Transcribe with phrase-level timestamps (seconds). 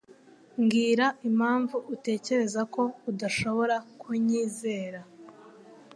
[0.59, 4.99] Mbwira impamvu utekereza ko udashobora kunyizera.